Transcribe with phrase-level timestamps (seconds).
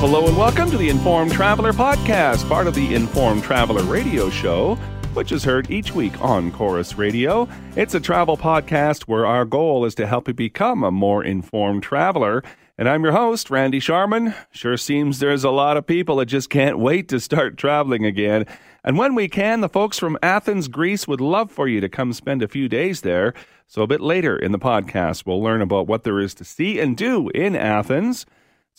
[0.00, 4.76] hello and welcome to the Informed Traveler Podcast, part of the Informed Traveler Radio Show,
[5.12, 7.46] which is heard each week on Corus Radio.
[7.76, 11.82] It's a travel podcast where our goal is to help you become a more informed
[11.82, 12.42] traveler.
[12.78, 14.34] And I'm your host, Randy Sharman.
[14.50, 18.46] Sure seems there's a lot of people that just can't wait to start traveling again.
[18.82, 22.14] And when we can, the folks from Athens, Greece would love for you to come
[22.14, 23.34] spend a few days there.
[23.66, 26.80] So a bit later in the podcast, we'll learn about what there is to see
[26.80, 28.24] and do in Athens.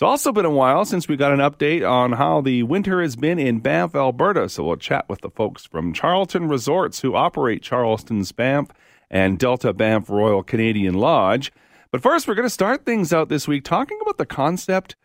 [0.01, 3.15] It's also been a while since we got an update on how the winter has
[3.15, 4.49] been in Banff, Alberta.
[4.49, 8.69] So we'll chat with the folks from Charlton Resorts who operate Charlton's Banff
[9.11, 11.51] and Delta Banff Royal Canadian Lodge.
[11.91, 14.95] But first, we're going to start things out this week talking about the concept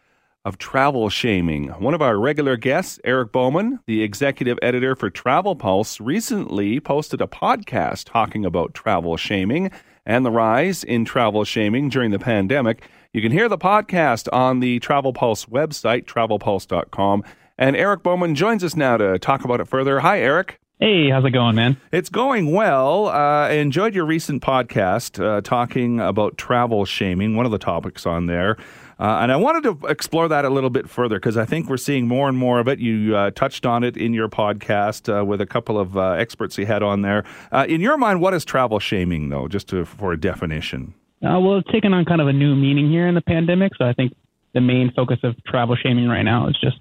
[0.46, 1.68] of travel shaming.
[1.72, 7.20] One of our regular guests, Eric Bowman, the executive editor for Travel Pulse, recently posted
[7.20, 9.70] a podcast talking about travel shaming
[10.06, 12.88] and the rise in travel shaming during the pandemic.
[13.16, 17.24] You can hear the podcast on the Travel Pulse website, travelpulse.com.
[17.56, 20.00] And Eric Bowman joins us now to talk about it further.
[20.00, 20.60] Hi, Eric.
[20.80, 21.78] Hey, how's it going, man?
[21.92, 23.06] It's going well.
[23.06, 28.04] Uh, I enjoyed your recent podcast uh, talking about travel shaming, one of the topics
[28.04, 28.58] on there.
[29.00, 31.78] Uh, and I wanted to explore that a little bit further because I think we're
[31.78, 32.80] seeing more and more of it.
[32.80, 36.58] You uh, touched on it in your podcast uh, with a couple of uh, experts
[36.58, 37.24] you had on there.
[37.66, 40.92] in your mind, what is travel shaming, though, just to, for a definition?
[41.22, 43.72] Uh, well, it's taken on kind of a new meaning here in the pandemic.
[43.76, 44.14] So I think
[44.54, 46.76] the main focus of travel shaming right now is just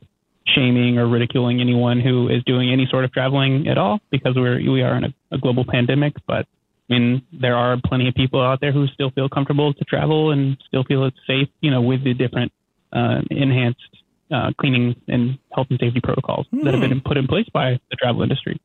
[0.47, 4.59] shaming or ridiculing anyone who is doing any sort of traveling at all because we're
[4.59, 6.13] we are in a, a global pandemic.
[6.27, 6.45] But
[6.89, 10.31] I mean, there are plenty of people out there who still feel comfortable to travel
[10.31, 12.51] and still feel it's safe, you know, with the different
[12.93, 13.79] uh, enhanced
[14.31, 17.07] uh, cleaning and health and safety protocols that have been hmm.
[17.07, 18.59] put in place by the travel industry.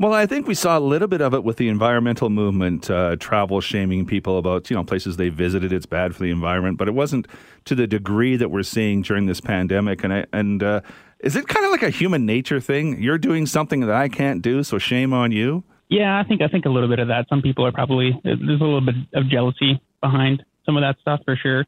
[0.00, 3.16] Well, I think we saw a little bit of it with the environmental movement, uh,
[3.16, 5.74] travel shaming people about you know places they visited.
[5.74, 7.28] It's bad for the environment, but it wasn't
[7.66, 10.02] to the degree that we're seeing during this pandemic.
[10.02, 10.80] And I, and uh,
[11.18, 12.98] is it kind of like a human nature thing?
[13.02, 15.64] You're doing something that I can't do, so shame on you.
[15.90, 17.26] Yeah, I think I think a little bit of that.
[17.28, 21.20] Some people are probably there's a little bit of jealousy behind some of that stuff
[21.26, 21.66] for sure,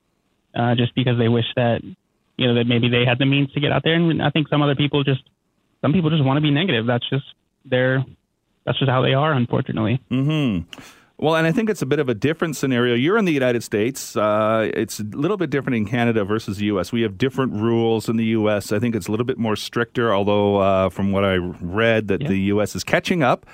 [0.54, 1.82] uh, just because they wish that
[2.38, 3.92] you know that maybe they had the means to get out there.
[3.92, 5.20] And I think some other people just
[5.82, 6.86] some people just want to be negative.
[6.86, 7.26] That's just
[7.66, 8.02] their
[8.64, 10.00] that's just how they are, unfortunately.
[10.08, 10.60] Hmm.
[11.22, 12.96] Well, and I think it's a bit of a different scenario.
[12.96, 14.16] You're in the United States.
[14.16, 16.90] Uh, it's a little bit different in Canada versus the U.S.
[16.90, 18.72] We have different rules in the U.S.
[18.72, 22.22] I think it's a little bit more stricter, although uh, from what I read, that
[22.22, 22.28] yeah.
[22.28, 22.74] the U.S.
[22.74, 23.46] is catching up.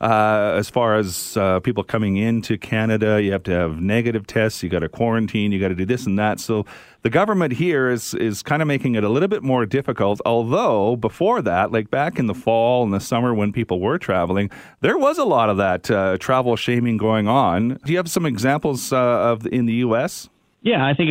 [0.00, 4.62] Uh, as far as uh, people coming into Canada, you have to have negative tests,
[4.62, 6.38] you got to quarantine, you got to do this and that.
[6.38, 6.66] So
[7.02, 10.20] the government here is is kind of making it a little bit more difficult.
[10.26, 14.50] Although before that, like back in the fall and the summer when people were traveling,
[14.80, 17.80] there was a lot of that uh, travel shaming going on.
[17.84, 20.28] Do you have some examples uh, of in the U.S.?
[20.60, 21.08] Yeah, I think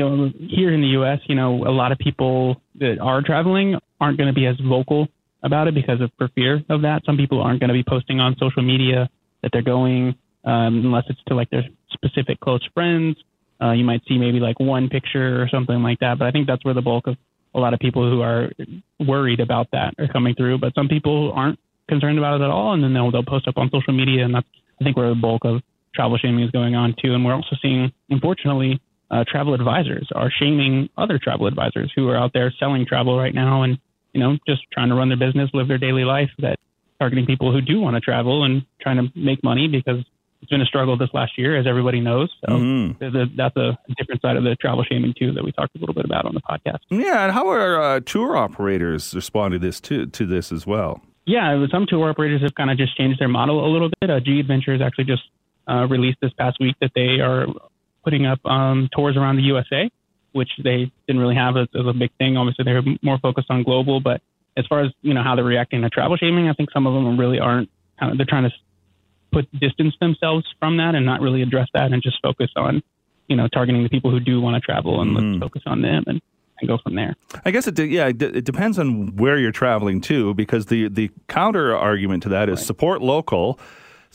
[0.49, 4.27] here in the U.S., you know, a lot of people that are traveling aren't going
[4.27, 5.07] to be as vocal
[5.45, 7.03] about it because of for fear of that.
[7.05, 9.09] Some people aren't going to be posting on social media
[9.41, 13.15] that they're going um, unless it's to like their specific close friends.
[13.61, 16.19] Uh, you might see maybe like one picture or something like that.
[16.19, 17.15] But I think that's where the bulk of
[17.53, 18.49] a lot of people who are
[18.99, 20.57] worried about that are coming through.
[20.57, 23.57] But some people aren't concerned about it at all, and then they'll they'll post up
[23.57, 24.47] on social media, and that's
[24.79, 25.61] I think where the bulk of
[25.93, 27.13] travel shaming is going on too.
[27.13, 32.17] And we're also seeing, unfortunately, uh, travel advisors are shaming other travel advisors who are
[32.17, 33.77] out there selling travel right now and
[34.15, 36.57] you know, just trying to run their business, live their daily life, that
[36.99, 40.03] targeting people who do want to travel and trying to make money because
[40.41, 42.31] it's been a struggle this last year, as everybody knows.
[42.47, 43.03] So mm-hmm.
[43.03, 45.93] a, that's a different side of the travel shaming too that we talked a little
[45.93, 46.79] bit about on the podcast.
[46.89, 51.01] Yeah, and how are uh, tour operators responding to this to to this as well?
[51.25, 54.09] Yeah, some tour operators have kind of just changed their model a little bit.
[54.09, 55.23] Uh, G Adventures actually just
[55.67, 57.47] uh, released this past week that they are
[58.05, 59.89] putting up um, tours around the USA
[60.35, 62.35] which they didn't really have as, as a big thing.
[62.35, 64.21] Obviously, they're more focused on global, but
[64.57, 66.93] as far as you know how they're reacting to travel shaming, I think some of
[66.93, 67.69] them really aren't.
[67.97, 68.51] Kind of, they're trying to
[69.31, 72.83] put distance themselves from that and not really address that and just focus on
[73.27, 75.31] you know targeting the people who do want to travel and mm-hmm.
[75.31, 76.21] let's focus on them and
[76.59, 77.15] and go from there.
[77.45, 81.75] I guess it yeah it depends on where you're traveling to because the the counter
[81.75, 82.65] argument to that is right.
[82.65, 83.57] support local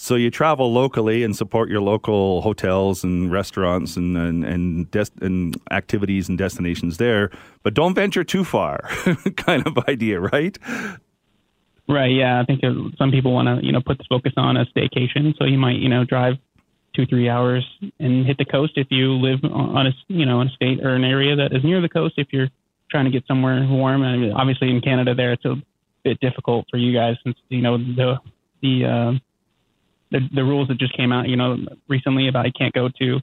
[0.01, 5.13] so you travel locally and support your local hotels and restaurants and and and, des-
[5.21, 7.31] and activities and destinations there,
[7.63, 8.89] but don't venture too far,
[9.37, 10.59] kind of idea, right?
[11.87, 12.13] Right.
[12.13, 12.63] Yeah, I think
[12.97, 15.77] some people want to you know put the focus on a staycation, so you might
[15.77, 16.37] you know drive
[16.97, 17.65] two three hours
[17.99, 20.95] and hit the coast if you live on a you know in a state or
[20.95, 22.15] an area that is near the coast.
[22.17, 22.49] If you're
[22.91, 25.57] trying to get somewhere warm, and obviously in Canada there it's a
[26.05, 28.17] bit difficult for you guys since you know the
[28.63, 29.13] the uh,
[30.11, 31.57] the, the rules that just came out, you know,
[31.89, 33.21] recently about you can't go to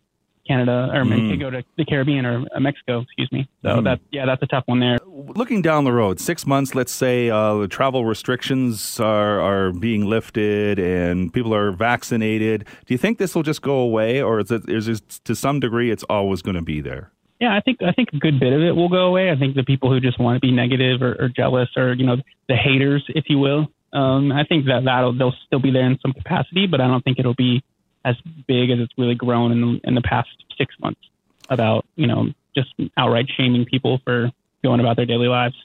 [0.48, 1.30] Canada or mm.
[1.30, 3.02] can't go to the Caribbean or uh, Mexico.
[3.02, 3.50] Excuse me.
[3.62, 3.84] So mm.
[3.84, 4.98] that yeah, that's a tough one there.
[5.06, 10.06] Looking down the road, six months, let's say uh, the travel restrictions are are being
[10.06, 12.66] lifted and people are vaccinated.
[12.86, 15.60] Do you think this will just go away, or is it is it to some
[15.60, 17.12] degree it's always going to be there?
[17.40, 19.30] Yeah, I think I think a good bit of it will go away.
[19.30, 22.06] I think the people who just want to be negative or, or jealous or you
[22.06, 22.18] know
[22.48, 25.98] the haters, if you will, um, I think that that'll they'll still be there in
[26.02, 27.64] some capacity, but I don't think it'll be
[28.04, 28.16] as
[28.48, 31.02] big as it's really grown in the, in the past six months
[31.50, 34.32] about you know just outright shaming people for
[34.64, 35.56] going about their daily lives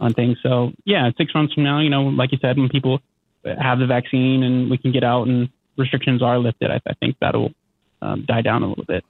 [0.00, 0.38] on things.
[0.42, 3.00] So yeah, six months from now, you know, like you said, when people
[3.44, 7.16] have the vaccine and we can get out and restrictions are lifted, I, I think
[7.20, 7.52] that'll
[8.00, 9.04] um, die down a little bit.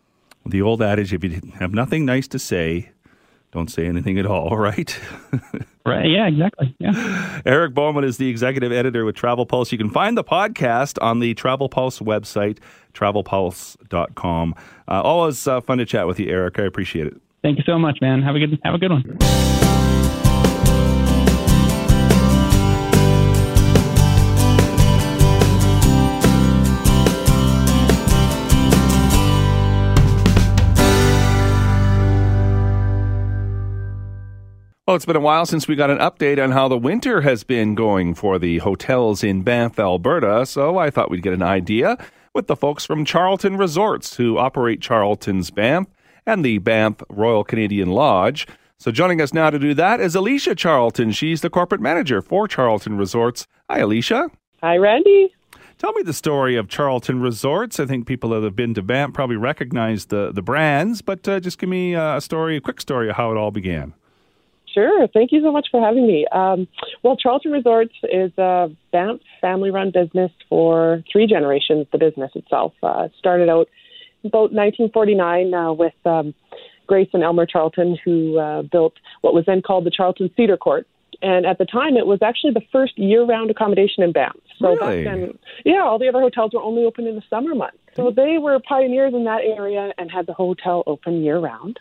[0.46, 2.90] The old adage: if you have nothing nice to say,
[3.52, 4.98] don't say anything at all, right?
[5.86, 6.08] right.
[6.08, 6.74] Yeah, exactly.
[6.78, 7.40] Yeah.
[7.44, 9.70] Eric Bowman is the executive editor with Travel Pulse.
[9.72, 12.58] You can find the podcast on the Travel Pulse website,
[12.94, 14.54] travelpulse.com.
[14.88, 16.58] Uh, always uh, fun to chat with you, Eric.
[16.58, 17.20] I appreciate it.
[17.42, 18.22] Thank you so much, man.
[18.22, 19.61] Have a good have a good one.
[34.88, 37.44] Well, it's been a while since we got an update on how the winter has
[37.44, 41.96] been going for the hotels in Banff, Alberta, so I thought we'd get an idea
[42.34, 45.86] with the folks from Charlton Resorts who operate Charlton's Banff
[46.26, 48.48] and the Banff Royal Canadian Lodge.
[48.76, 51.12] So joining us now to do that is Alicia Charlton.
[51.12, 53.46] She's the corporate manager for Charlton Resorts.
[53.70, 54.32] Hi, Alicia.
[54.64, 55.32] Hi, Randy.
[55.78, 57.78] Tell me the story of Charlton Resorts.
[57.78, 61.38] I think people that have been to Banff probably recognize the, the brands, but uh,
[61.38, 63.94] just give me uh, a story, a quick story of how it all began.
[64.72, 65.06] Sure.
[65.12, 66.26] Thank you so much for having me.
[66.32, 66.66] Um,
[67.02, 72.72] well, Charlton Resorts is a Banff family run business for three generations, the business itself.
[72.82, 73.68] Uh, started out
[74.24, 76.34] about 1949 uh, with um,
[76.86, 80.86] Grace and Elmer Charlton, who uh, built what was then called the Charlton Cedar Court.
[81.20, 84.36] And at the time, it was actually the first year round accommodation in Banff.
[84.58, 85.04] So really?
[85.04, 87.78] back then, yeah, all the other hotels were only open in the summer months.
[87.94, 91.78] So they were pioneers in that area and had the hotel open year round.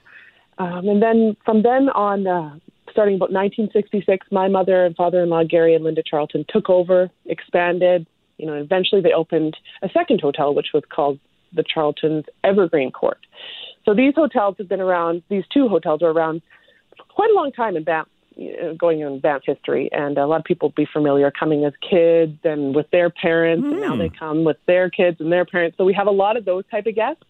[0.58, 2.60] Um, and then from then on, uh,
[2.92, 8.06] starting about 1966, my mother and father-in-law Gary and Linda Charlton took over, expanded.
[8.38, 11.20] You know, eventually they opened a second hotel, which was called
[11.54, 13.20] the Charlton's Evergreen Court.
[13.86, 15.24] So these hotels have been around.
[15.30, 16.42] These two hotels are around
[17.10, 18.08] quite a long time in Banff,
[18.78, 22.38] going in Banff history, and a lot of people will be familiar coming as kids
[22.44, 23.72] and with their parents, mm.
[23.72, 24.18] and now they hmm.
[24.18, 25.78] come with their kids and their parents.
[25.78, 27.24] So we have a lot of those type of guests.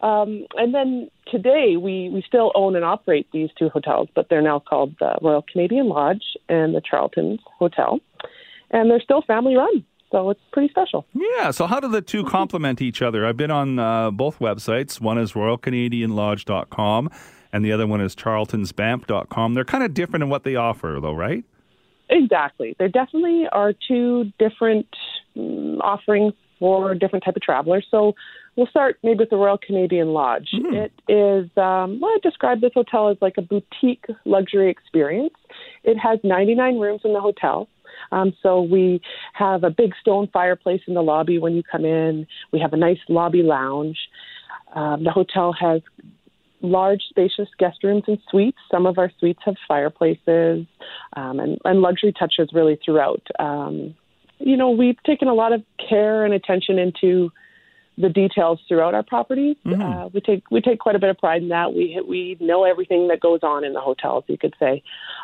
[0.00, 4.42] Um, and then today, we, we still own and operate these two hotels, but they're
[4.42, 8.00] now called the Royal Canadian Lodge and the Charlton's Hotel.
[8.70, 9.84] And they're still family run.
[10.10, 11.06] So it's pretty special.
[11.14, 11.52] Yeah.
[11.52, 13.24] So, how do the two complement each other?
[13.24, 15.00] I've been on uh, both websites.
[15.00, 17.10] One is RoyalCanadianLodge.com,
[17.52, 19.54] and the other one is Charlton'sBanff.com.
[19.54, 21.44] They're kind of different in what they offer, though, right?
[22.08, 22.74] Exactly.
[22.76, 24.88] There definitely are two different
[25.36, 27.86] um, offerings for different type of travelers.
[27.90, 28.14] So,
[28.56, 30.50] We'll start maybe with the Royal Canadian Lodge.
[30.54, 30.74] Mm-hmm.
[30.74, 35.34] It is, um, well, I describe this hotel as like a boutique luxury experience.
[35.84, 37.68] It has 99 rooms in the hotel.
[38.12, 39.00] Um, so we
[39.34, 42.26] have a big stone fireplace in the lobby when you come in.
[42.52, 43.98] We have a nice lobby lounge.
[44.74, 45.80] Um, the hotel has
[46.60, 48.58] large, spacious guest rooms and suites.
[48.70, 50.66] Some of our suites have fireplaces
[51.16, 53.22] um, and, and luxury touches really throughout.
[53.38, 53.94] Um,
[54.40, 57.30] you know, we've taken a lot of care and attention into
[57.98, 59.56] the details throughout our properties.
[59.66, 59.82] Mm-hmm.
[59.82, 61.74] Uh, we take we take quite a bit of pride in that.
[61.74, 64.82] We we know everything that goes on in the hotels, you could say.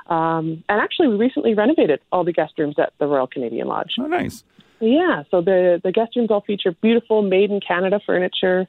[0.08, 3.94] Um, and actually, we recently renovated all the guest rooms at the Royal Canadian Lodge.
[3.98, 4.44] Oh, nice.
[4.80, 8.66] Yeah, so the the guest rooms all feature beautiful made in Canada furniture,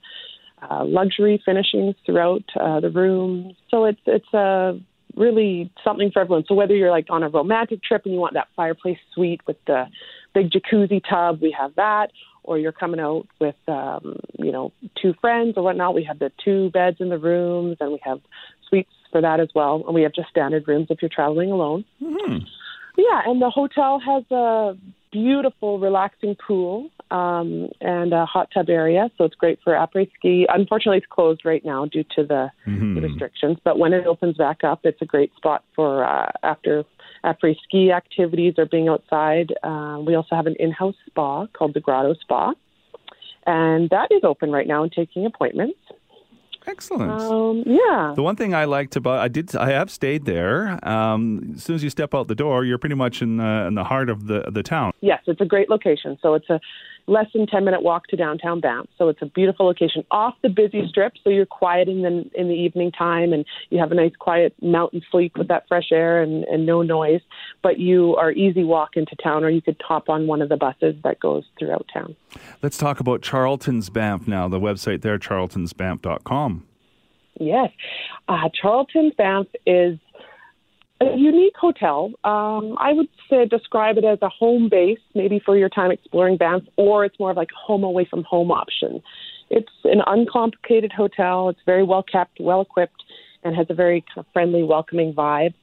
[0.61, 3.55] uh, luxury finishings throughout uh, the room.
[3.69, 4.79] So it's it's a
[5.17, 6.45] really something for everyone.
[6.47, 9.57] So whether you're like on a romantic trip and you want that fireplace suite with
[9.65, 9.85] the
[10.33, 12.11] big jacuzzi tub, we have that
[12.47, 15.93] or you're coming out with um, you know two friends or whatnot.
[15.93, 18.19] We have the two beds in the rooms, and we have
[18.67, 19.83] suites for that as well.
[19.85, 21.85] And we have just standard rooms if you're traveling alone.
[22.01, 22.45] Mm-hmm.
[22.97, 24.75] Yeah, and the hotel has a
[25.11, 30.45] beautiful, relaxing pool um, and a hot tub area, so it's great for après ski.
[30.49, 32.95] Unfortunately, it's closed right now due to the, mm-hmm.
[32.95, 36.83] the restrictions, but when it opens back up, it's a great spot for uh, after
[37.23, 39.53] après ski activities or being outside.
[39.63, 42.53] Um, we also have an in-house spa called the Grotto Spa,
[43.45, 45.79] and that is open right now and taking appointments.
[46.67, 47.21] Excellent.
[47.21, 48.13] Um, yeah.
[48.15, 50.85] The one thing I liked about I did I have stayed there.
[50.87, 53.75] Um, as soon as you step out the door, you're pretty much in the in
[53.75, 54.91] the heart of the the town.
[55.01, 56.17] Yes, it's a great location.
[56.21, 56.59] So it's a
[57.07, 58.87] less than 10 minute walk to downtown Banff.
[58.97, 61.13] So it's a beautiful location off the busy strip.
[61.23, 64.53] So you're quiet in the, in the evening time and you have a nice quiet
[64.61, 67.21] mountain sleep with that fresh air and, and no noise.
[67.63, 70.57] But you are easy walk into town or you could hop on one of the
[70.57, 72.15] buses that goes throughout town.
[72.61, 74.47] Let's talk about Charlton's Banff now.
[74.47, 76.65] The website there, charltonsbanff.com.
[77.39, 77.71] Yes.
[78.27, 79.97] Uh, Charlton Banff is
[80.99, 82.11] a unique hotel.
[82.23, 86.37] Um, I would say describe it as a home base, maybe for your time exploring
[86.37, 89.01] Banff, or it's more of like a home away from home option.
[89.49, 91.49] It's an uncomplicated hotel.
[91.49, 93.03] It's very well kept, well equipped,
[93.43, 95.53] and has a very kind of friendly, welcoming vibe.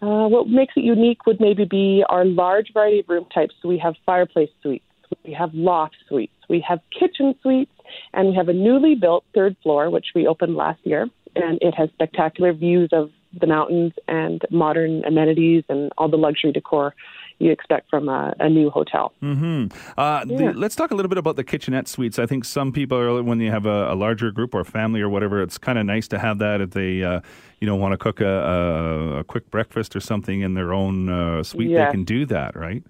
[0.00, 3.54] Uh, what makes it unique would maybe be our large variety of room types.
[3.60, 4.84] So we have fireplace suites,
[5.24, 7.72] we have loft suites, we have kitchen suites,
[8.12, 11.08] and we have a newly built third floor, which we opened last year.
[11.34, 16.52] And it has spectacular views of the mountains and modern amenities and all the luxury
[16.52, 16.94] decor
[17.38, 19.12] you expect from a, a new hotel.
[19.22, 19.66] Mm-hmm.
[19.96, 20.36] Uh, yeah.
[20.38, 22.18] the, let's talk a little bit about the kitchenette suites.
[22.18, 25.08] I think some people, are, when you have a, a larger group or family or
[25.08, 27.20] whatever, it's kind of nice to have that if they, uh,
[27.60, 31.42] you know, want to cook a, a, quick breakfast or something in their own uh,
[31.44, 31.70] suite.
[31.70, 31.86] Yes.
[31.86, 32.82] They can do that, right?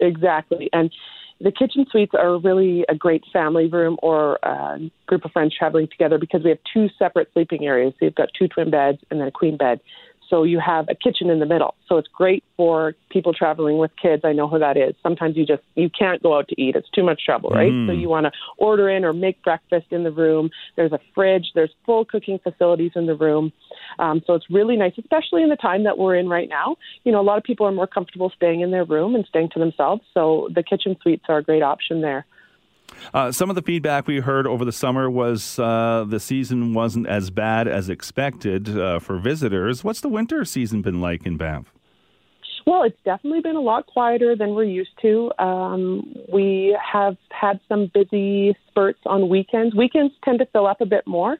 [0.00, 0.92] Exactly, and
[1.40, 5.88] the kitchen suites are really a great family room or a group of friends traveling
[5.88, 7.92] together because we have two separate sleeping areas.
[7.98, 9.80] So you've got two twin beds and then a queen bed.
[10.28, 11.74] So you have a kitchen in the middle.
[11.88, 14.22] So it's great for people traveling with kids.
[14.24, 14.94] I know who that is.
[15.02, 16.76] Sometimes you just you can't go out to eat.
[16.76, 17.70] It's too much trouble, right?
[17.70, 17.86] Mm.
[17.86, 20.50] So you want to order in or make breakfast in the room.
[20.76, 21.52] There's a fridge.
[21.54, 23.52] There's full cooking facilities in the room.
[23.98, 26.76] Um, so it's really nice, especially in the time that we're in right now.
[27.04, 29.50] You know, a lot of people are more comfortable staying in their room and staying
[29.54, 30.02] to themselves.
[30.14, 32.26] So the kitchen suites are a great option there.
[33.12, 37.06] Uh, some of the feedback we heard over the summer was uh, the season wasn't
[37.06, 39.84] as bad as expected uh, for visitors.
[39.84, 41.72] What's the winter season been like in Banff?
[42.66, 45.30] Well, it's definitely been a lot quieter than we're used to.
[45.38, 49.74] Um, we have had some busy spurts on weekends.
[49.74, 51.36] Weekends tend to fill up a bit more,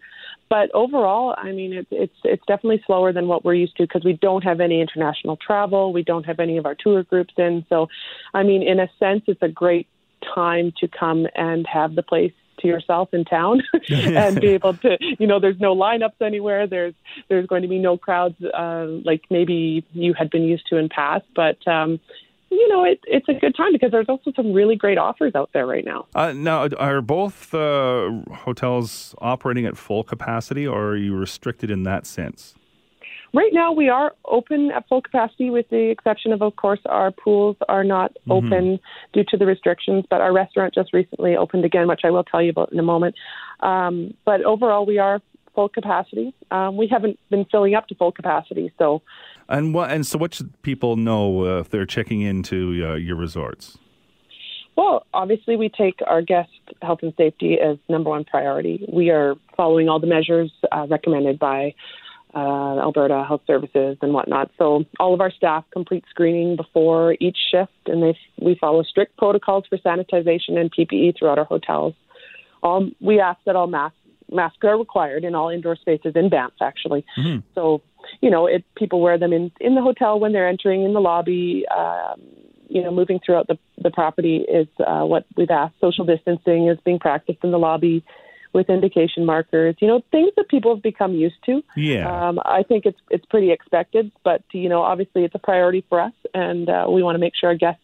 [0.51, 4.05] but overall, I mean, it's it's it's definitely slower than what we're used to because
[4.05, 5.95] we don't have any international travel.
[5.95, 7.65] We don't have any of our tour groups in.
[7.71, 7.89] So,
[8.35, 9.89] I mean, in a sense, it's a great
[10.35, 14.97] time to come and have the place to yourself in town and be able to
[15.19, 16.95] you know there's no lineups anywhere there's
[17.29, 20.89] there's going to be no crowds uh, like maybe you had been used to in
[20.89, 21.99] past but um
[22.55, 25.51] you know, it, it's a good time because there's also some really great offers out
[25.53, 26.07] there right now.
[26.15, 31.83] Uh, now, are both uh, hotels operating at full capacity, or are you restricted in
[31.83, 32.55] that sense?
[33.35, 37.11] Right now, we are open at full capacity, with the exception of, of course, our
[37.11, 38.31] pools are not mm-hmm.
[38.31, 38.81] open
[39.13, 40.05] due to the restrictions.
[40.09, 42.85] But our restaurant just recently opened again, which I will tell you about in a
[42.85, 43.17] moment.
[43.59, 45.21] Um, but overall, we are
[45.53, 46.33] full capacity.
[46.53, 49.03] Um, we haven't been filling up to full capacity, so.
[49.49, 49.91] And what?
[49.91, 53.79] And so, what should people know uh, if they're checking into uh, your resorts?
[54.77, 56.51] Well, obviously, we take our guest
[56.83, 58.89] health and safety as number one priority.
[58.93, 61.75] We are following all the measures uh, recommended by
[62.35, 64.51] uh, Alberta Health Services and whatnot.
[64.59, 69.17] So all of our staff complete screening before each shift, and they we follow strict
[69.17, 71.95] protocols for sanitization and PPE throughout our hotels.
[72.63, 73.97] All we ask that all masks
[74.31, 77.05] masks are required in all indoor spaces in Banff, actually.
[77.17, 77.41] Mm-hmm.
[77.55, 77.83] So
[78.21, 81.01] you know, it people wear them in in the hotel when they're entering in the
[81.01, 81.65] lobby.
[81.75, 82.21] Um,
[82.69, 85.75] you know, moving throughout the the property is uh, what we've asked.
[85.81, 88.05] Social distancing is being practiced in the lobby
[88.55, 91.63] with indication markers, you know, things that people have become used to.
[91.77, 92.29] Yeah.
[92.29, 96.01] Um, I think it's it's pretty expected, but you know, obviously it's a priority for
[96.01, 97.83] us, and uh, we want to make sure our guests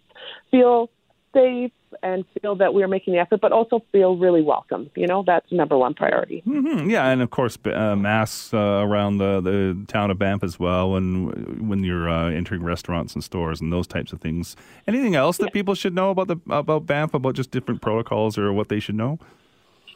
[0.50, 0.88] feel
[1.34, 1.72] safe
[2.02, 4.90] and feel that we're making the effort, but also feel really welcome.
[4.94, 6.42] You know, that's number one priority.
[6.46, 6.88] Mm-hmm.
[6.88, 10.94] Yeah, and of course, uh, masks uh, around the, the town of Banff as well,
[10.94, 14.56] and when you're uh, entering restaurants and stores and those types of things.
[14.86, 15.50] Anything else that yeah.
[15.50, 18.94] people should know about the about Banff, about just different protocols or what they should
[18.94, 19.18] know?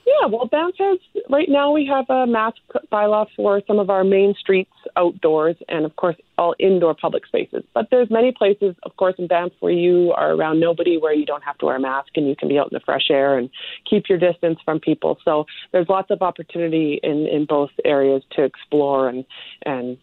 [0.07, 0.99] Yeah, well, Banff has
[1.31, 2.59] right now we have a mask
[2.93, 7.65] bylaw for some of our main streets outdoors, and of course all indoor public spaces.
[7.73, 11.25] But there's many places, of course, in Banff where you are around nobody, where you
[11.25, 13.39] don't have to wear a mask and you can be out in the fresh air
[13.39, 13.49] and
[13.89, 15.19] keep your distance from people.
[15.25, 19.25] So there's lots of opportunity in in both areas to explore and
[19.65, 19.97] and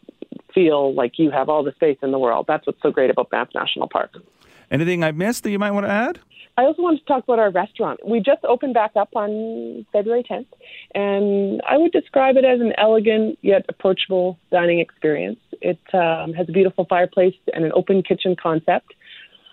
[0.54, 2.46] feel like you have all the space in the world.
[2.48, 4.18] That's what's so great about Banff National Park.
[4.72, 6.20] Anything I missed that you might want to add?
[6.58, 8.00] I also wanted to talk about our restaurant.
[8.08, 10.48] We just opened back up on February 10th,
[10.96, 15.40] and I would describe it as an elegant yet approachable dining experience.
[15.62, 18.94] It um, has a beautiful fireplace and an open kitchen concept.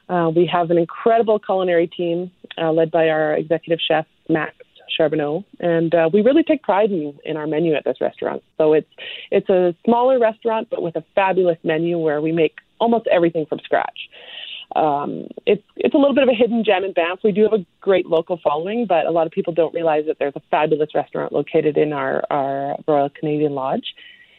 [0.09, 4.55] Uh, we have an incredible culinary team uh, led by our executive chef, Max
[4.97, 8.43] Charbonneau, and uh, we really take pride in, in our menu at this restaurant.
[8.57, 8.89] So it's
[9.31, 13.59] it's a smaller restaurant, but with a fabulous menu where we make almost everything from
[13.61, 14.09] scratch.
[14.77, 17.21] Um, it's it's a little bit of a hidden gem in Banff.
[17.25, 20.19] We do have a great local following, but a lot of people don't realize that
[20.19, 23.95] there's a fabulous restaurant located in our our Royal Canadian Lodge.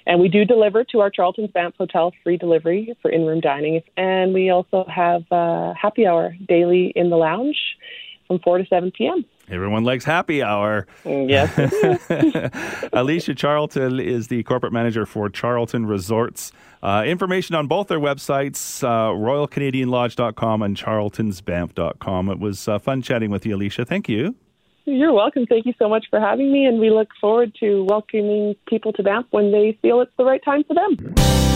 [0.06, 3.82] And we do deliver to our Charlton's Banff Hotel, free delivery for in room dining.
[3.96, 7.58] And we also have uh, happy hour daily in the lounge
[8.26, 9.26] from 4 to 7 p.m.
[9.50, 10.88] Everyone likes happy hour.
[11.06, 11.52] Yes.
[12.94, 16.52] Alicia Charlton is the corporate manager for Charlton Resorts.
[16.82, 22.30] Uh, information on both their websites, uh, royalcanadianlodge.com and charltonsbanff.com.
[22.30, 23.86] It was uh, fun chatting with you, Alicia.
[23.86, 24.36] Thank you.
[24.86, 25.46] You're welcome.
[25.46, 29.04] Thank you so much for having me, and we look forward to welcoming people to
[29.04, 31.49] Banff when they feel it's the right time for them.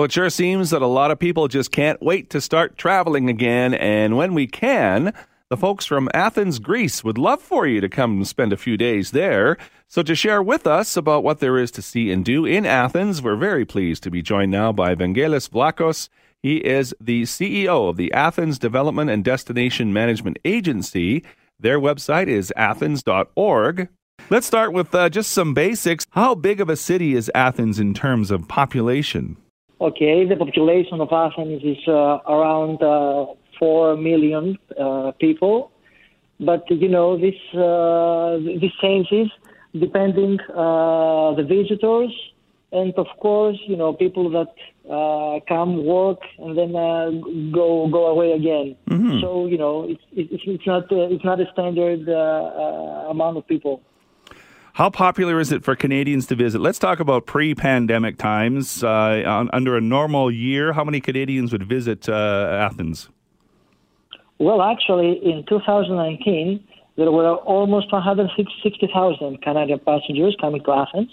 [0.00, 3.28] Well, it sure seems that a lot of people just can't wait to start traveling
[3.28, 5.12] again, and when we can,
[5.50, 8.78] the folks from Athens, Greece would love for you to come and spend a few
[8.78, 9.58] days there.
[9.88, 13.20] So, to share with us about what there is to see and do in Athens,
[13.20, 16.08] we're very pleased to be joined now by Vangelis Vlachos.
[16.42, 21.24] He is the CEO of the Athens Development and Destination Management Agency.
[21.58, 23.90] Their website is athens.org.
[24.30, 26.06] Let's start with uh, just some basics.
[26.12, 29.36] How big of a city is Athens in terms of population?
[29.80, 33.26] Okay, the population of Athens is uh, around uh,
[33.58, 35.72] 4 million uh, people.
[36.38, 39.28] But, you know, this, uh, this changes
[39.78, 42.12] depending uh, the visitors
[42.72, 44.52] and, of course, you know, people that
[44.90, 47.10] uh, come work and then uh,
[47.52, 48.76] go go away again.
[48.88, 49.20] Mm-hmm.
[49.20, 53.38] So, you know, it's, it's, it's, not, uh, it's not a standard uh, uh, amount
[53.38, 53.82] of people.
[54.80, 56.62] How popular is it for Canadians to visit?
[56.62, 58.82] Let's talk about pre-pandemic times.
[58.82, 63.10] Uh, on, under a normal year, how many Canadians would visit uh, Athens?
[64.38, 66.64] Well, actually, in 2019,
[66.96, 71.10] there were almost 160,000 Canadian passengers coming to Athens.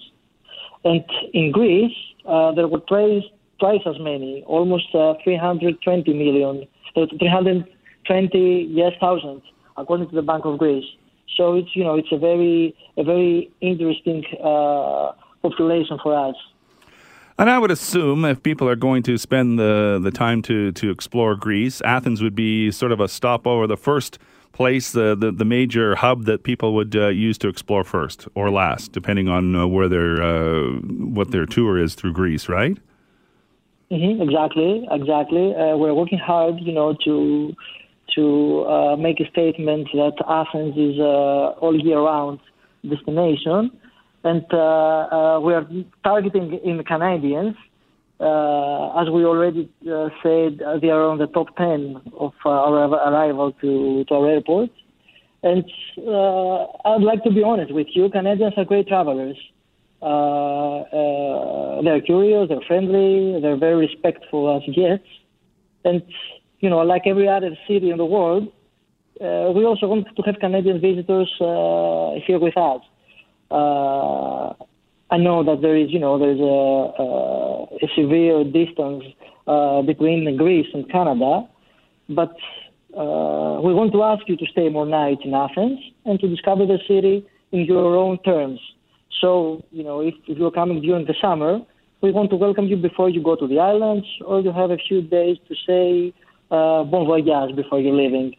[0.86, 3.24] And in Greece, uh, there were twice,
[3.59, 9.41] twice as many, almost uh, 320 million, uh, 320 yes thousand,
[9.75, 10.86] according to the Bank of Greece.
[11.35, 15.11] So it's you know it's a very a very interesting uh,
[15.41, 16.35] population for us.
[17.39, 20.89] And I would assume if people are going to spend the, the time to, to
[20.89, 24.17] explore Greece, Athens would be sort of a stopover, the first
[24.53, 28.49] place, the, the, the major hub that people would uh, use to explore first or
[28.49, 30.71] last, depending on uh, where their uh,
[31.15, 32.75] what their tour is through Greece, right?
[33.91, 35.53] Mm-hmm, exactly, exactly.
[35.53, 37.53] Uh, we're working hard, you know, to
[38.17, 42.39] to uh, make a statement that Athens is uh, all year round
[42.88, 43.71] destination
[44.23, 45.65] and uh, uh, we are
[46.03, 47.56] targeting in Canadians.
[48.19, 49.71] Uh, as we already
[50.23, 52.73] said, they are on the top 10 of our
[53.10, 54.69] arrival to, to our airport.
[55.43, 55.63] And
[56.84, 59.38] I'd like to be honest with you, Canadians are great travelers.
[61.84, 65.08] they're curious, they're friendly, they're very respectful as guests.
[65.86, 66.01] And,
[66.60, 68.48] you know, like every other city in the world,
[69.22, 72.82] uh, we also want to have Canadian visitors uh, here with us.
[73.50, 74.54] Uh,
[75.10, 79.04] I know that there is, you know, there's a, a, a severe distance
[79.48, 81.48] uh, between Greece and Canada,
[82.10, 82.36] but
[82.93, 86.65] uh, we want to ask you to stay more nights in Athens and to discover
[86.65, 88.60] the city in your own terms.
[89.22, 91.60] So, you know, if, if you're coming during the summer,
[92.02, 94.78] we want to welcome you before you go to the islands, or you have a
[94.78, 96.13] few days to say
[96.51, 98.36] uh, bon voyage before you're leaving.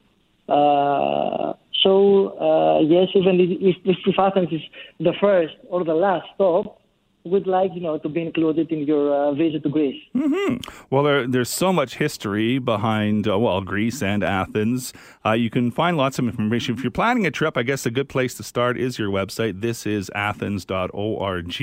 [0.49, 4.63] Uh, so, uh, yes, even if, if Athens is
[4.99, 6.81] the first or the last stop,
[7.25, 10.03] we'd like you know to be included in your uh, visit to Greece.
[10.15, 10.57] Mm-hmm.
[10.91, 14.93] Well, there, there's so much history behind uh, well Greece and Athens.
[15.25, 17.57] Uh, you can find lots of information if you're planning a trip.
[17.57, 19.61] I guess a good place to start is your website.
[19.61, 21.61] This is athens.org.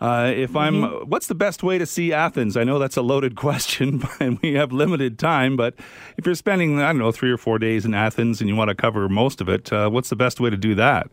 [0.00, 1.10] Uh, if I'm, mm-hmm.
[1.10, 2.56] what's the best way to see Athens?
[2.56, 5.56] I know that's a loaded question, and we have limited time.
[5.56, 5.74] But
[6.16, 8.68] if you're spending, I don't know, three or four days in Athens and you want
[8.68, 11.10] to cover most of it, uh, what's the best way to do that?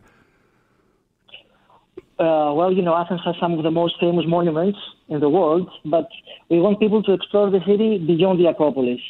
[2.18, 5.70] Uh, well, you know, Athens has some of the most famous monuments in the world,
[5.84, 6.08] but
[6.48, 9.00] we want people to explore the city beyond the Acropolis.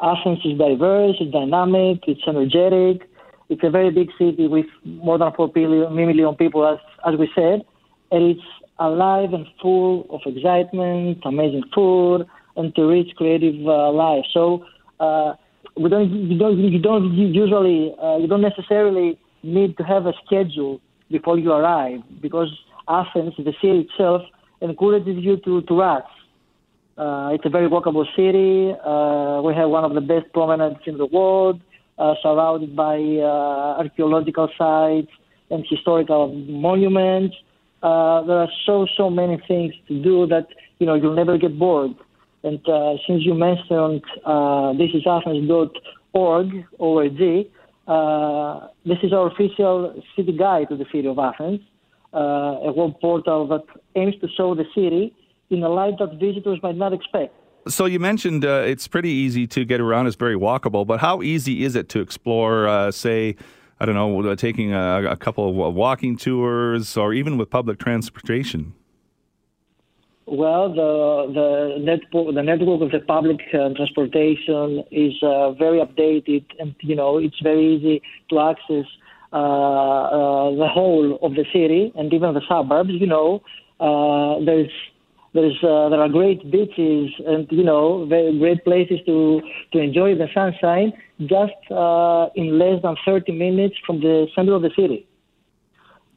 [0.00, 3.08] Athens is diverse, it's dynamic, it's energetic.
[3.48, 7.64] It's a very big city with more than 4 million people, as, as we said,
[8.10, 8.42] and it's
[8.78, 14.24] alive and full of excitement, amazing food, and to rich creative uh, life.
[14.32, 14.64] So
[15.00, 15.34] uh,
[15.76, 20.12] we don't, you don't, you don't usually, uh, you don't necessarily need to have a
[20.24, 22.48] schedule before you arrive because
[22.88, 24.22] Athens, the city itself,
[24.60, 26.04] encourages you to, to rush.
[26.96, 28.72] Uh, it's a very walkable city.
[28.84, 31.60] Uh, we have one of the best promenades in the world,
[31.98, 35.10] uh, surrounded by uh, archaeological sites
[35.50, 37.36] and historical monuments.
[37.82, 41.58] Uh, there are so so many things to do that you know you'll never get
[41.58, 41.94] bored.
[42.42, 47.50] And uh, since you mentioned uh, this is Athens.org, org,
[47.88, 51.60] uh, this is our official city guide to the city of Athens,
[52.14, 55.14] uh, a web portal that aims to show the city
[55.50, 57.34] in a light that visitors might not expect.
[57.68, 60.06] So you mentioned uh, it's pretty easy to get around.
[60.06, 63.36] It's very walkable, but how easy is it to explore, say,
[63.78, 67.78] I don't know, uh, taking a, a, couple of walking tours or even with public
[67.78, 68.72] transportation?
[70.24, 76.44] Well, the the network the network of the public uh, transportation is uh, very updated,
[76.58, 78.86] and you know it's very easy to access
[79.32, 82.90] uh, uh the whole of the city and even the suburbs.
[82.90, 83.42] You know,
[83.78, 84.72] uh, there's
[85.36, 89.40] there's uh, there are great beaches and you know very great places to
[89.72, 91.60] to enjoy the sunshine just
[92.34, 95.06] in less than 30 minutes from the center of the city.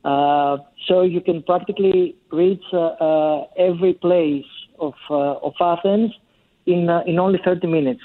[0.03, 4.45] Uh, so you can practically reach uh, uh, every place
[4.79, 6.11] of, of Athens
[6.65, 8.01] in, in only 30 minutes.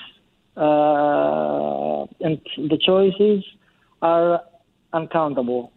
[0.56, 3.44] and the choices
[4.02, 4.42] are
[4.92, 5.72] uncountable.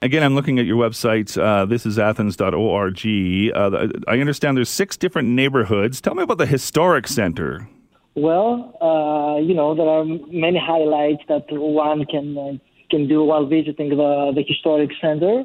[0.00, 1.36] Again, I'm looking at your website.
[1.36, 3.00] Uh, this is athens.org.
[3.04, 6.00] Uh, I understand there's six different neighborhoods.
[6.00, 7.68] Tell me about the historic center.
[8.14, 13.90] Well, uh, you know, there are many highlights that one can can do while visiting
[13.90, 15.44] the, the historic center.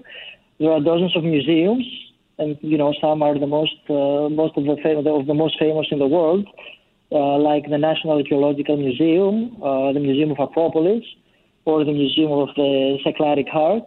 [0.59, 1.85] There are dozens of museums,
[2.37, 5.57] and you know some are the most uh, most of the, fam- of the most
[5.59, 6.47] famous in the world,
[7.11, 11.03] uh, like the National Archaeological Museum, uh, the Museum of Acropolis,
[11.65, 13.83] or the Museum of the Cycladic Art.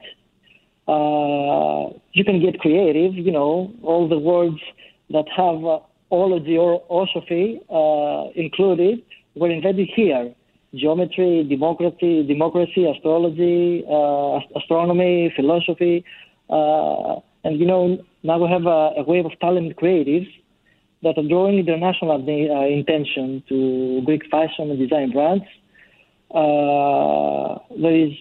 [0.88, 3.14] Uh, you can get creative.
[3.14, 4.60] You know all the words
[5.10, 9.02] that have uh, ology or osophy uh, included
[9.34, 10.32] were invented here
[10.74, 16.04] geometry, democracy, democracy, astrology, uh, astronomy, philosophy,
[16.50, 20.28] uh, and you know now we have a, a wave of talented creatives
[21.02, 25.44] that are drawing international uh, intention to Greek fashion and design brands.
[26.32, 28.12] There is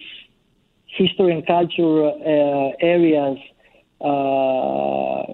[0.96, 3.38] history and culture uh, areas.
[4.00, 5.32] Uh,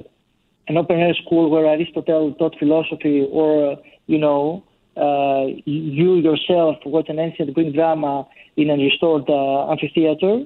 [0.69, 4.63] an open air school where Aristotle taught philosophy, or you know,
[4.97, 10.45] uh, you yourself watch an ancient Greek drama in a restored amphitheater.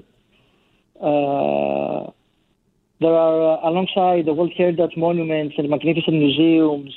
[2.98, 6.94] There are, uh, alongside the World Heritage monuments and magnificent museums,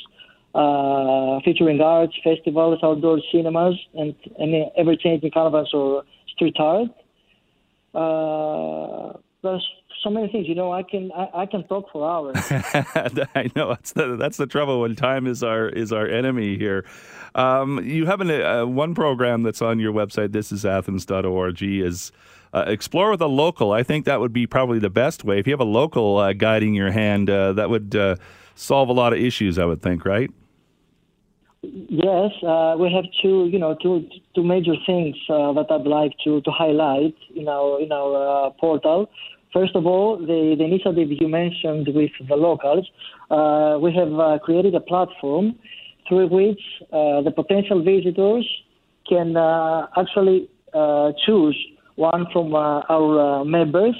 [0.55, 6.03] uh, featuring arts, festivals, outdoor cinemas, and, and ever-changing canvas or
[6.34, 6.88] street art.
[7.93, 9.67] Uh, there's
[10.04, 10.47] so many things.
[10.47, 12.36] You know, I can I, I can talk for hours.
[13.36, 16.86] I know that's the that's the trouble when time is our is our enemy here.
[17.36, 20.32] Um, you have an, uh, one program that's on your website.
[20.32, 21.62] This is Athens.org.
[21.62, 22.12] Is
[22.54, 23.71] uh, explore with a local.
[23.71, 25.39] I think that would be probably the best way.
[25.39, 28.15] If you have a local uh, guiding your hand, uh, that would uh,
[28.56, 29.60] solve a lot of issues.
[29.60, 30.32] I would think, right?
[31.62, 36.41] Yes, uh, we have two, you know, two two major things that I'd like to,
[36.41, 39.10] to highlight in our in our portal.
[39.52, 42.88] First of all, the, the initiative you mentioned with the locals,
[43.32, 45.56] uh, we have uh, created a platform
[46.08, 46.62] through which
[46.93, 48.48] uh, the potential visitors
[49.08, 51.58] can uh, actually uh, choose
[51.95, 53.95] one from uh, our members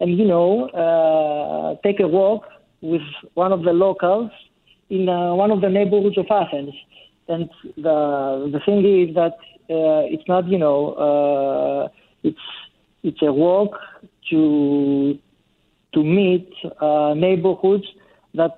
[0.00, 2.44] and, you know, take a walk
[2.80, 3.02] with
[3.34, 4.30] one of the locals
[4.90, 6.74] in one of the neighborhoods of Athens.
[7.28, 9.36] And the, the thing is that
[9.68, 11.90] it's not, you know,
[12.22, 12.38] it's,
[13.02, 13.78] it's a walk
[14.30, 15.18] to
[15.92, 17.84] to meet uh, neighborhoods
[18.34, 18.56] that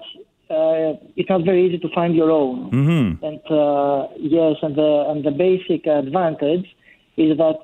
[0.49, 2.71] uh, it's not very easy to find your own.
[2.71, 3.25] Mm-hmm.
[3.25, 6.67] And uh, yes, and the and the basic advantage
[7.17, 7.59] is that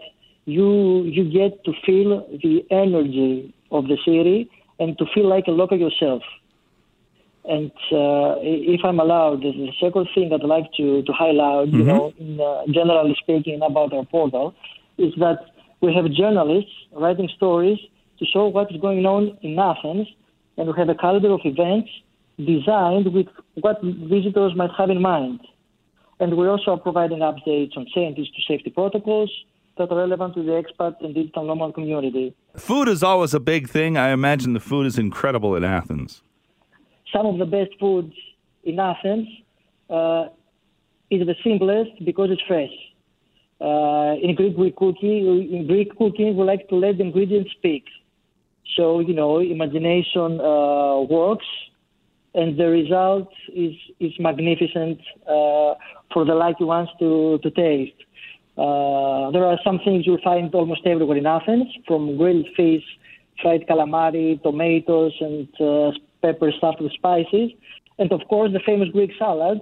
[0.45, 5.53] you you get to feel the energy of the city and to feel like a
[5.53, 6.23] local yourself.
[7.45, 11.79] And uh, if I'm allowed, the second thing I'd like to, to highlight, mm-hmm.
[11.79, 14.55] you know, in, uh, generally speaking about our portal,
[14.97, 15.39] is that
[15.81, 17.79] we have journalists writing stories
[18.21, 20.07] to show what is going on in Athens,
[20.57, 21.91] and we have a calendar of events
[22.39, 25.41] designed with what visitors might have in mind.
[26.21, 29.31] And we're also providing updates on changes to safety protocols
[29.79, 32.35] that are relevant to the expat and digital nomad community.
[32.57, 33.97] Food is always a big thing.
[33.97, 36.23] I imagine the food is incredible in Athens.
[37.13, 38.15] Some of the best foods
[38.65, 39.29] in Athens
[39.91, 40.27] uh,
[41.11, 42.71] is the simplest because it's fresh.
[43.61, 47.85] Uh, in Greek we cooking, in Greek cooking, we like to let the ingredients speak.
[48.77, 51.47] So you know, imagination uh, works,
[52.35, 54.99] and the result is is magnificent
[55.29, 55.75] uh,
[56.13, 58.01] for the lucky ones to to taste.
[58.57, 62.85] Uh, there are some things you'll find almost everywhere in Athens, from grilled fish,
[63.41, 67.51] fried calamari, tomatoes, and uh, pepper stuffed with spices,
[67.99, 69.61] and of course the famous Greek salad,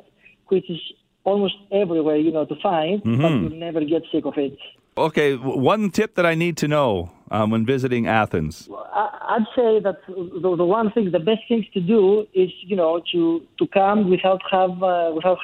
[0.48, 0.80] which is
[1.24, 3.22] almost everywhere you know to find, mm-hmm.
[3.22, 4.56] but you'll never get sick of it.
[4.98, 8.68] Okay, one tip that I need to know um, when visiting Athens.
[8.92, 13.00] I'd say that the, the, one thing, the best things to do is you know
[13.12, 15.38] to to come without have uh, without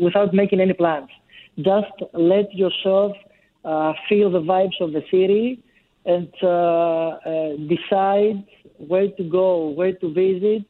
[0.00, 1.08] without making any plans.
[1.56, 3.16] Just let yourself
[3.64, 5.62] uh, feel the vibes of the city
[6.04, 8.44] and uh, uh decide
[8.78, 10.64] where to go, where to visit,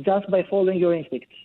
[0.00, 1.36] just by following your instincts.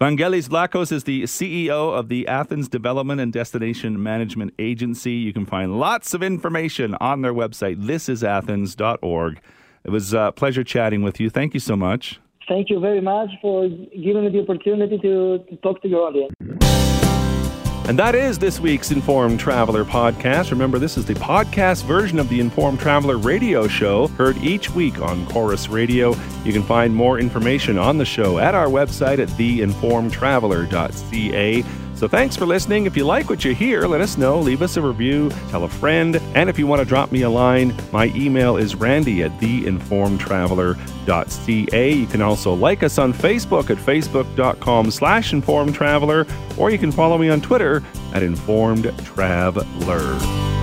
[0.00, 5.12] Vangelis Vlachos is the CEO of the Athens Development and Destination Management Agency.
[5.12, 9.40] You can find lots of information on their website, thisisathens.org.
[9.84, 11.30] It was a pleasure chatting with you.
[11.30, 12.20] Thank you so much.
[12.48, 16.63] Thank you very much for giving me the opportunity to, to talk to your audience.
[17.86, 20.50] And that is this week's Informed Traveler podcast.
[20.50, 25.02] Remember, this is the podcast version of the Informed Traveler radio show, heard each week
[25.02, 26.14] on Corus Radio.
[26.44, 31.62] You can find more information on the show at our website at theinformedtraveler.ca.
[31.96, 32.86] So thanks for listening.
[32.86, 34.40] If you like what you hear, let us know.
[34.40, 37.30] Leave us a review, tell a friend, and if you want to drop me a
[37.30, 41.92] line, my email is randy at theinformedtraveler.ca.
[41.92, 47.16] You can also like us on Facebook at facebook.com slash informedtraveler, or you can follow
[47.16, 47.76] me on Twitter
[48.12, 50.53] at informedtraveler.